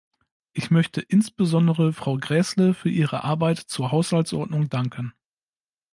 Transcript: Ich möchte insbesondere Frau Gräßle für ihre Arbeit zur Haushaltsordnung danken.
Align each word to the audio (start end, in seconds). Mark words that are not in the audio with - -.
Ich 0.53 0.71
möchte 0.71 0.99
insbesondere 0.99 1.93
Frau 1.93 2.17
Gräßle 2.17 2.73
für 2.73 2.89
ihre 2.89 3.23
Arbeit 3.23 3.59
zur 3.59 3.91
Haushaltsordnung 3.91 4.67
danken. 4.67 5.13